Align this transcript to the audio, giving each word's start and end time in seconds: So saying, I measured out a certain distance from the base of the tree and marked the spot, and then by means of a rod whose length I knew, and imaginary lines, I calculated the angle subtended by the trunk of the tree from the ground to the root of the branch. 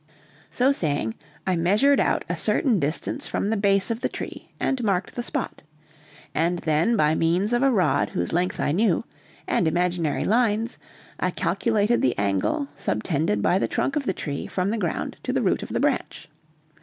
So 0.49 0.71
saying, 0.71 1.13
I 1.45 1.55
measured 1.55 1.99
out 1.99 2.25
a 2.27 2.35
certain 2.35 2.79
distance 2.79 3.27
from 3.27 3.51
the 3.51 3.55
base 3.55 3.91
of 3.91 4.01
the 4.01 4.09
tree 4.09 4.49
and 4.59 4.83
marked 4.83 5.13
the 5.13 5.21
spot, 5.21 5.61
and 6.33 6.57
then 6.57 6.97
by 6.97 7.13
means 7.13 7.53
of 7.53 7.61
a 7.61 7.69
rod 7.69 8.09
whose 8.09 8.33
length 8.33 8.59
I 8.59 8.71
knew, 8.71 9.03
and 9.45 9.67
imaginary 9.67 10.25
lines, 10.25 10.79
I 11.19 11.29
calculated 11.29 12.01
the 12.01 12.17
angle 12.17 12.67
subtended 12.75 13.43
by 13.43 13.59
the 13.59 13.67
trunk 13.67 13.95
of 13.95 14.07
the 14.07 14.13
tree 14.13 14.47
from 14.47 14.71
the 14.71 14.79
ground 14.79 15.17
to 15.21 15.31
the 15.31 15.43
root 15.43 15.61
of 15.61 15.69
the 15.69 15.79
branch. 15.79 16.27